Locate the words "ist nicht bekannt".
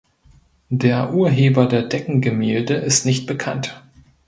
2.73-3.83